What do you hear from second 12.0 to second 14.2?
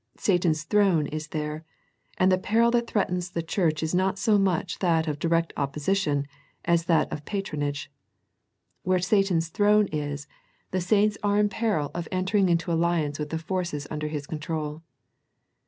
entering into alliance with the forces under